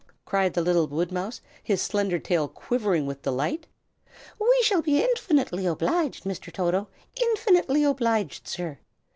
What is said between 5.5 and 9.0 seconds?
obliged, Mr. Toto, infinitely obliged, sir!